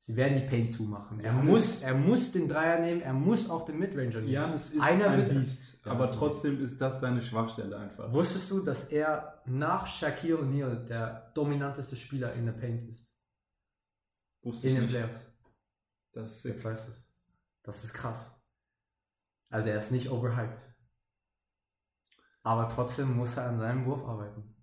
Sie 0.00 0.14
werden 0.16 0.36
die 0.40 0.46
Paint 0.46 0.72
zumachen. 0.72 1.20
Er, 1.20 1.32
Giannis- 1.32 1.44
muss, 1.44 1.82
er 1.82 1.94
muss 1.94 2.32
den 2.32 2.48
Dreier 2.48 2.78
nehmen, 2.80 3.00
er 3.02 3.12
muss 3.12 3.50
auch 3.50 3.64
den 3.64 3.78
Midranger 3.78 4.20
nehmen. 4.20 4.28
Janis 4.28 4.70
ist 4.70 4.80
Einer 4.80 5.10
ein 5.10 5.18
wird- 5.18 5.30
Biest, 5.30 5.84
Ja, 5.84 5.92
aber 5.92 6.04
ist 6.04 6.14
trotzdem 6.14 6.62
ist 6.62 6.80
das 6.80 7.00
seine 7.00 7.20
Schwachstelle 7.20 7.76
einfach. 7.76 8.12
Wusstest 8.12 8.50
du, 8.50 8.60
dass 8.60 8.84
er 8.84 9.42
nach 9.46 9.86
Shaquille 9.86 10.38
O'Neal 10.38 10.76
der 10.86 11.30
dominanteste 11.34 11.96
Spieler 11.96 12.32
in 12.34 12.46
der 12.46 12.52
Paint 12.52 12.82
ist? 12.84 13.12
Wusste 14.42 14.68
In 14.68 14.74
ich 14.74 14.78
den 14.78 14.82
nicht. 14.84 14.94
Playoffs. 14.96 15.26
Das 16.12 16.30
ist 16.36 16.44
Jetzt 16.44 16.64
weißt 16.64 16.88
du 16.88 16.92
es. 16.92 17.08
Das 17.64 17.84
ist 17.84 17.92
krass. 17.92 18.40
Also 19.50 19.68
er 19.68 19.76
ist 19.78 19.90
nicht 19.90 20.10
overhyped. 20.10 20.64
Aber 22.44 22.68
trotzdem 22.68 23.14
muss 23.16 23.36
er 23.36 23.46
an 23.46 23.58
seinem 23.58 23.84
Wurf 23.84 24.04
arbeiten. 24.04 24.54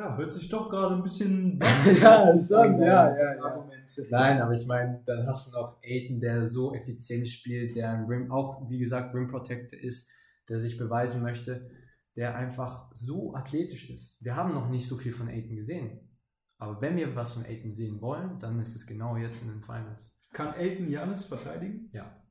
Ja, 0.00 0.16
hört 0.16 0.32
sich 0.32 0.48
doch 0.48 0.70
gerade 0.70 0.94
ein 0.94 1.02
bisschen. 1.02 1.58
Ja, 2.00 2.34
schon, 2.40 2.80
ja, 2.80 3.14
ja, 3.14 3.34
ja. 3.34 3.68
Nein, 4.08 4.40
aber 4.40 4.54
ich 4.54 4.66
meine, 4.66 5.02
dann 5.04 5.26
hast 5.26 5.48
du 5.48 5.58
noch 5.58 5.78
Aiden, 5.82 6.20
der 6.20 6.46
so 6.46 6.74
effizient 6.74 7.28
spielt, 7.28 7.76
der 7.76 7.90
ein 7.90 8.04
Rim, 8.06 8.30
auch 8.32 8.66
wie 8.70 8.78
gesagt 8.78 9.14
Rim 9.14 9.26
Protector 9.26 9.78
ist, 9.78 10.10
der 10.48 10.58
sich 10.58 10.78
beweisen 10.78 11.20
möchte, 11.20 11.68
der 12.16 12.34
einfach 12.34 12.90
so 12.94 13.34
athletisch 13.34 13.90
ist. 13.90 14.24
Wir 14.24 14.36
haben 14.36 14.54
noch 14.54 14.70
nicht 14.70 14.86
so 14.86 14.96
viel 14.96 15.12
von 15.12 15.28
Aiden 15.28 15.54
gesehen. 15.54 16.08
Aber 16.56 16.80
wenn 16.80 16.96
wir 16.96 17.14
was 17.14 17.32
von 17.32 17.44
Aiden 17.44 17.74
sehen 17.74 18.00
wollen, 18.00 18.38
dann 18.38 18.58
ist 18.58 18.76
es 18.76 18.86
genau 18.86 19.18
jetzt 19.18 19.42
in 19.42 19.48
den 19.48 19.62
Finals. 19.62 20.18
Kann 20.32 20.54
Aiden 20.54 20.88
Janis 20.88 21.24
verteidigen? 21.24 21.90
Ja. 21.92 22.24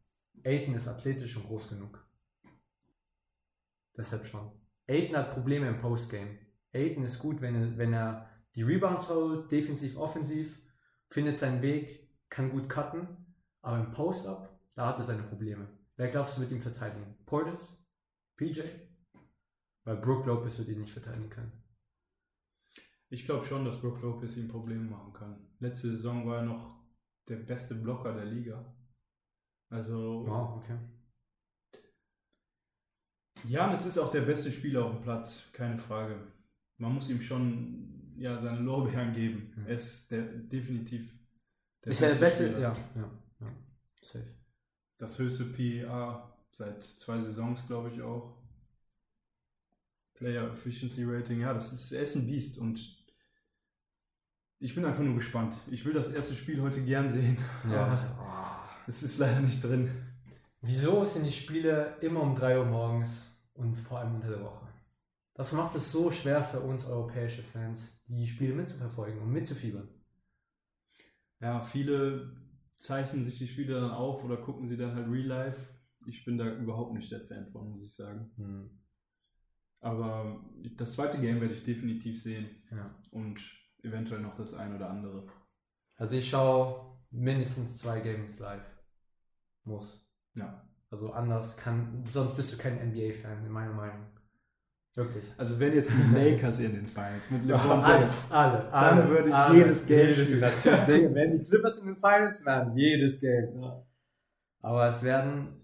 Aiden 0.44 0.74
ist 0.74 0.88
athletisch 0.88 1.38
und 1.38 1.46
groß 1.46 1.70
genug. 1.70 2.04
Deshalb 3.96 4.26
schon. 4.26 4.52
Aiden 4.88 5.16
hat 5.16 5.34
Probleme 5.34 5.68
im 5.68 5.78
Postgame. 5.78 6.49
Aiden 6.74 7.04
ist 7.04 7.20
gut, 7.20 7.42
wenn 7.42 7.56
er, 7.56 7.78
wenn 7.78 7.94
er 7.94 8.30
die 8.56 8.64
Rebounds 8.64 9.10
holt, 9.10 9.52
defensiv, 9.52 9.98
offensiv, 9.98 10.62
findet 11.10 11.38
seinen 11.38 11.62
Weg, 11.62 12.10
kann 12.30 12.52
gut 12.52 12.70
cutten, 12.70 13.08
aber 13.62 13.80
im 13.80 13.92
Post-Up, 13.92 14.60
da 14.76 14.88
hat 14.88 14.98
er 14.98 15.04
seine 15.04 15.24
Probleme. 15.24 15.68
Wer 15.96 16.10
glaubst 16.10 16.38
du 16.38 16.42
wird 16.42 16.52
ihn 16.52 16.62
verteidigen? 16.62 17.18
Portis? 17.26 17.86
PJ? 18.38 18.62
Weil 19.84 19.98
Brook 19.98 20.26
Lopez 20.26 20.58
wird 20.58 20.70
ihn 20.70 20.80
nicht 20.80 20.94
verteidigen 20.94 21.30
können. 21.30 21.52
Ich 23.10 23.26
glaube 23.26 23.46
schon, 23.46 23.66
dass 23.66 23.82
Brook 23.82 24.02
Lopez 24.02 24.38
ihm 24.38 24.48
Probleme 24.48 24.84
machen 24.84 25.14
kann. 25.14 25.48
Letzte 25.60 25.90
Saison 25.90 26.28
war 26.28 26.38
er 26.38 26.46
noch 26.46 26.80
der 27.28 27.38
beste 27.38 27.76
Blocker 27.76 28.14
der 28.14 28.26
Liga. 28.26 28.74
Also, 29.70 30.24
Wow, 30.26 30.58
okay. 30.58 30.78
Janis 33.46 33.86
ist 33.86 33.98
auch 33.98 34.12
der 34.12 34.22
beste 34.22 34.52
Spieler 34.52 34.86
auf 34.86 34.94
dem 34.94 35.02
Platz, 35.02 35.52
keine 35.54 35.78
Frage. 35.78 36.20
Man 36.80 36.94
muss 36.94 37.10
ihm 37.10 37.22
schon 37.22 38.16
ja, 38.18 38.42
seine 38.42 38.60
Lorbeeren 38.60 39.14
geben. 39.14 39.54
Mhm. 39.56 39.68
Er 39.68 39.76
ist 39.76 40.12
der, 40.12 40.24
definitiv 40.24 41.14
ist 41.86 42.02
er 42.02 42.10
der 42.10 42.20
beste? 42.20 42.52
Ja, 42.54 42.76
ja, 42.96 43.12
ja. 43.40 43.48
Safe. 44.02 44.26
Das 44.98 45.18
höchste 45.18 45.46
PEA 45.46 46.38
seit 46.52 46.84
zwei 46.84 47.18
Saisons, 47.20 47.66
glaube 47.68 47.90
ich 47.90 48.02
auch. 48.02 48.36
Player 50.14 50.52
Efficiency 50.52 51.06
Rating, 51.06 51.40
ja, 51.40 51.54
das 51.54 51.72
ist, 51.72 51.94
er 51.94 52.04
ist 52.04 52.16
ein 52.16 52.28
Biest 52.28 52.58
und 52.58 52.98
ich 54.60 54.76
bin 54.76 54.84
einfach 54.84 55.04
nur 55.04 55.16
gespannt. 55.16 55.56
Ich 55.72 55.86
will 55.86 55.94
das 55.94 56.10
erste 56.10 56.36
Spiel 56.36 56.62
heute 56.62 56.84
gern 56.84 57.10
sehen. 57.10 57.38
Ja, 57.70 57.98
es 58.88 59.02
ist 59.02 59.18
leider 59.18 59.40
nicht 59.40 59.64
drin. 59.64 59.90
Wieso 60.62 61.06
sind 61.06 61.26
die 61.26 61.32
Spiele 61.32 61.96
immer 62.02 62.22
um 62.22 62.36
3 62.36 62.60
Uhr 62.60 62.66
morgens 62.66 63.32
und 63.54 63.76
vor 63.76 64.00
allem 64.00 64.16
unter 64.16 64.28
der 64.28 64.42
Woche? 64.42 64.68
Das 65.40 65.54
macht 65.54 65.74
es 65.76 65.94
so 65.94 66.12
schwer 66.12 66.44
für 66.44 66.60
uns 66.60 66.84
europäische 66.84 67.42
Fans, 67.42 68.04
die 68.08 68.28
Spiele 68.28 68.54
mitzuverfolgen 68.54 69.22
und 69.22 69.32
mitzufiebern. 69.32 69.88
Ja, 71.40 71.62
viele 71.62 72.36
zeichnen 72.76 73.24
sich 73.24 73.38
die 73.38 73.48
Spiele 73.48 73.80
dann 73.80 73.92
auf 73.92 74.22
oder 74.26 74.36
gucken 74.36 74.68
sie 74.68 74.76
dann 74.76 74.94
halt 74.96 75.08
real 75.08 75.28
life. 75.28 75.76
Ich 76.08 76.26
bin 76.26 76.38
da 76.38 76.54
überhaupt 76.54 76.94
nicht 76.94 77.10
der 77.10 77.22
Fan 77.22 77.48
von, 77.48 77.70
muss 77.70 77.88
ich 77.88 77.96
sagen. 77.96 78.82
Aber 79.80 80.44
das 80.76 80.92
zweite 80.92 81.18
Game 81.20 81.40
werde 81.40 81.54
ich 81.54 81.64
definitiv 81.64 82.22
sehen 82.22 82.50
Ja. 82.70 82.94
und 83.12 83.42
eventuell 83.82 84.20
noch 84.20 84.36
das 84.36 84.54
ein 84.54 84.76
oder 84.76 84.90
andere. 84.90 85.26
Also 85.96 86.18
ich 86.18 86.30
schaue 86.30 87.00
mindestens 87.12 87.78
zwei 87.78 88.02
Games 88.02 88.40
live. 88.40 88.68
Muss. 89.64 90.06
Ja. 90.36 90.68
Also 90.90 91.14
anders 91.14 91.56
kann, 91.56 92.04
sonst 92.10 92.36
bist 92.36 92.52
du 92.52 92.58
kein 92.58 92.76
NBA-Fan, 92.76 93.46
in 93.46 93.52
meiner 93.54 93.74
Meinung. 93.74 94.19
Wirklich. 94.96 95.26
Also 95.38 95.60
wenn 95.60 95.74
jetzt 95.74 95.94
die 95.94 96.16
Lakers 96.16 96.60
in 96.60 96.74
den 96.74 96.88
Finals 96.88 97.30
mit 97.32 97.46
LeBron 97.46 97.82
James, 97.82 98.24
alle, 98.30 98.58
Dann 98.60 98.72
alle, 98.72 99.10
würde 99.10 99.30
ich 99.30 99.36
alle, 99.36 99.58
jedes 99.58 99.86
Game 99.86 100.08
jedes, 100.10 100.24
spielen. 100.26 100.40
Natürlich, 100.66 101.14
wenn 101.16 101.32
die 101.32 101.44
Clippers 101.44 101.78
in 101.78 101.86
den 101.88 101.96
Finals 101.96 102.46
wären, 102.46 102.76
jedes 102.76 103.20
Game. 103.20 103.64
Aber 104.62 104.90
es 104.90 105.04
werden 105.04 105.60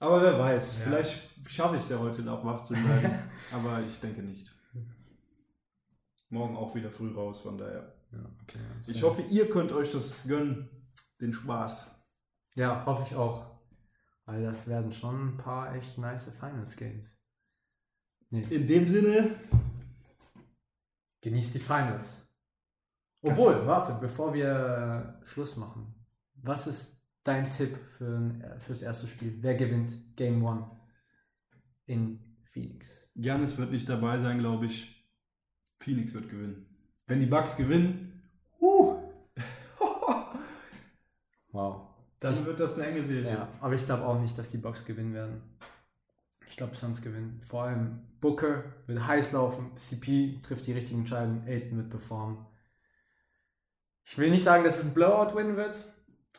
aber 0.00 0.22
wer 0.22 0.38
weiß, 0.38 0.78
Ja. 0.78 0.84
vielleicht 0.86 1.48
schaffe 1.48 1.76
ich 1.76 1.82
es 1.82 1.90
ja 1.90 1.98
heute 1.98 2.22
noch 2.22 2.42
wach 2.42 2.62
zu 2.62 2.72
bleiben, 2.72 3.18
aber 3.52 3.82
ich 3.82 4.00
denke 4.00 4.22
nicht. 4.22 4.50
Morgen 6.30 6.56
auch 6.56 6.74
wieder 6.74 6.90
früh 6.90 7.12
raus, 7.12 7.42
von 7.42 7.58
daher. 7.58 7.92
Ja, 8.10 8.24
okay. 8.42 8.58
Ich 8.86 9.02
hoffe, 9.02 9.22
ihr 9.28 9.50
könnt 9.50 9.72
euch 9.72 9.90
das 9.92 10.26
gönnen, 10.26 10.70
den 11.20 11.34
Spaß. 11.34 11.94
Ja, 12.54 12.84
hoffe 12.86 13.02
ich 13.06 13.14
auch. 13.14 13.44
Weil 14.24 14.42
das 14.42 14.68
werden 14.68 14.90
schon 14.90 15.34
ein 15.34 15.36
paar 15.36 15.74
echt 15.74 15.98
nice 15.98 16.30
Finals 16.38 16.76
Games. 16.76 17.19
Nee, 18.30 18.42
In 18.50 18.66
dem 18.66 18.88
Sinne, 18.88 19.34
genießt 21.20 21.54
die 21.54 21.58
Finals. 21.58 22.26
Ganz 23.22 23.38
Obwohl, 23.38 23.66
warte, 23.66 23.96
bevor 24.00 24.32
wir 24.32 25.20
Schluss 25.24 25.56
machen. 25.56 25.94
Was 26.34 26.66
ist 26.66 27.04
dein 27.24 27.50
Tipp 27.50 27.76
für 27.98 28.56
fürs 28.58 28.82
erste 28.82 29.06
Spiel? 29.06 29.36
Wer 29.40 29.54
gewinnt 29.56 30.16
Game 30.16 30.42
One 30.44 30.70
in 31.86 32.18
Phoenix? 32.52 33.10
Giannis 33.16 33.56
wird 33.58 33.72
nicht 33.72 33.88
dabei 33.88 34.18
sein, 34.18 34.38
glaube 34.38 34.66
ich. 34.66 34.96
Phoenix 35.80 36.14
wird 36.14 36.28
gewinnen. 36.30 36.66
Wenn 37.06 37.20
die 37.20 37.26
Bucks 37.26 37.56
gewinnen, 37.56 38.22
uh, 38.60 38.96
Wow. 41.52 41.88
dann 42.20 42.34
Ich- 42.34 42.44
wird 42.44 42.60
das 42.60 42.78
eine 42.78 42.86
enge 42.86 43.02
Serie. 43.02 43.32
Ja, 43.32 43.48
aber 43.60 43.74
ich 43.74 43.84
glaube 43.84 44.04
auch 44.06 44.20
nicht, 44.20 44.38
dass 44.38 44.48
die 44.48 44.58
Bucks 44.58 44.84
gewinnen 44.84 45.12
werden. 45.14 45.42
Ich 46.60 46.62
glaube, 46.62 46.76
Suns 46.76 47.00
gewinnen. 47.00 47.40
Vor 47.40 47.62
allem 47.62 48.02
Booker 48.20 48.64
wird 48.86 49.06
heiß 49.06 49.32
laufen, 49.32 49.74
CP 49.78 50.42
trifft 50.42 50.66
die 50.66 50.74
richtigen 50.74 50.98
Entscheidungen, 50.98 51.48
Aiden 51.48 51.78
wird 51.78 51.88
performen. 51.88 52.44
Ich 54.04 54.18
will 54.18 54.28
nicht 54.28 54.44
sagen, 54.44 54.62
dass 54.62 54.78
es 54.78 54.84
ein 54.84 54.92
Blowout-Win 54.92 55.56
wird, 55.56 55.82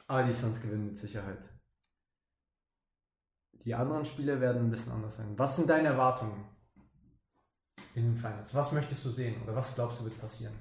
aber 0.06 0.22
die 0.22 0.32
Suns 0.32 0.62
gewinnen 0.62 0.86
mit 0.86 1.00
Sicherheit. 1.00 1.50
Die 3.64 3.74
anderen 3.74 4.06
Spiele 4.06 4.40
werden 4.40 4.62
ein 4.62 4.70
bisschen 4.70 4.92
anders 4.92 5.16
sein. 5.16 5.40
Was 5.40 5.56
sind 5.56 5.72
deine 5.72 5.88
Erwartungen 5.88 6.46
in 7.96 8.04
den 8.04 8.16
Finals? 8.16 8.54
Was 8.54 8.74
möchtest 8.74 9.04
du 9.04 9.10
sehen 9.10 9.42
oder 9.42 9.56
was 9.56 9.74
glaubst 9.74 10.02
du 10.02 10.04
wird 10.04 10.22
passieren? 10.22 10.54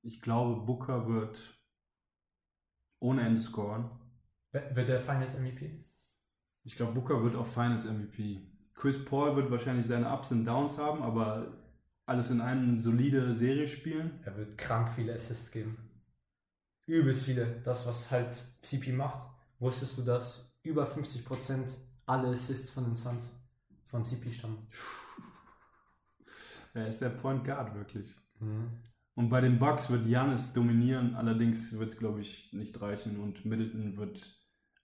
Ich 0.00 0.22
glaube, 0.22 0.62
Booker 0.62 1.06
wird 1.06 1.60
ohne 3.00 3.20
Ende 3.20 3.42
scoren. 3.42 3.90
Wird 4.50 4.88
der 4.88 5.00
Finals 5.00 5.38
MVP? 5.38 5.89
Ich 6.64 6.76
glaube, 6.76 6.92
Booker 6.92 7.22
wird 7.22 7.36
auch 7.36 7.46
Finals 7.46 7.84
MVP. 7.84 8.40
Chris 8.74 9.04
Paul 9.04 9.36
wird 9.36 9.50
wahrscheinlich 9.50 9.86
seine 9.86 10.12
Ups 10.12 10.30
und 10.32 10.44
Downs 10.44 10.78
haben, 10.78 11.02
aber 11.02 11.52
alles 12.06 12.30
in 12.30 12.40
eine 12.40 12.78
solide 12.78 13.36
Serie 13.36 13.68
spielen. 13.68 14.20
Er 14.24 14.36
wird 14.36 14.58
krank 14.58 14.90
viele 14.90 15.14
Assists 15.14 15.50
geben. 15.50 15.76
Übelst 16.86 17.24
viele. 17.24 17.60
Das, 17.62 17.86
was 17.86 18.10
halt 18.10 18.42
CP 18.62 18.92
macht. 18.92 19.26
Wusstest 19.58 19.96
du, 19.98 20.02
dass 20.02 20.58
über 20.62 20.86
50% 20.86 21.76
alle 22.06 22.28
Assists 22.28 22.70
von 22.70 22.84
den 22.84 22.96
Suns 22.96 23.32
von 23.86 24.04
CP 24.04 24.30
stammen? 24.30 24.58
Er 26.72 26.86
ist 26.86 27.00
der 27.00 27.08
Point 27.08 27.44
Guard 27.44 27.74
wirklich. 27.74 28.14
Mhm. 28.38 28.68
Und 29.14 29.28
bei 29.28 29.40
den 29.40 29.58
Bucks 29.58 29.90
wird 29.90 30.06
Janis 30.06 30.52
dominieren, 30.52 31.16
allerdings 31.16 31.76
wird 31.76 31.90
es, 31.90 31.98
glaube 31.98 32.20
ich, 32.20 32.52
nicht 32.52 32.80
reichen 32.80 33.18
und 33.18 33.44
Middleton 33.44 33.96
wird 33.96 34.38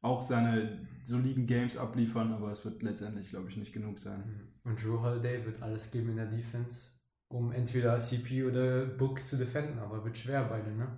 auch 0.06 0.22
seine 0.22 0.86
soliden 1.02 1.46
Games 1.46 1.76
abliefern, 1.76 2.32
aber 2.32 2.50
es 2.50 2.64
wird 2.64 2.82
letztendlich, 2.82 3.30
glaube 3.30 3.50
ich, 3.50 3.56
nicht 3.56 3.72
genug 3.72 3.98
sein. 3.98 4.52
Und 4.64 4.82
Drew 4.82 5.00
Holiday 5.00 5.44
wird 5.44 5.62
alles 5.62 5.90
geben 5.90 6.10
in 6.10 6.16
der 6.16 6.26
Defense, 6.26 6.90
um 7.28 7.52
entweder 7.52 7.98
CP 8.00 8.44
oder 8.44 8.86
Book 8.86 9.26
zu 9.26 9.36
defenden, 9.36 9.78
aber 9.78 10.04
wird 10.04 10.18
schwer 10.18 10.44
beide, 10.44 10.72
ne? 10.72 10.96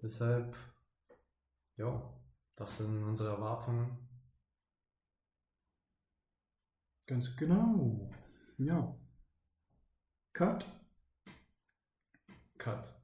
Deshalb, 0.00 0.56
ja, 1.76 2.12
das 2.54 2.78
sind 2.78 3.02
unsere 3.02 3.30
Erwartungen. 3.30 3.98
Ganz 7.06 7.34
genau. 7.36 8.10
Ja. 8.58 8.96
Cut. 10.32 10.66
Cut. 12.58 12.97